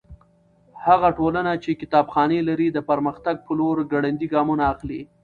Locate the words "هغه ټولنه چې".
0.85-1.79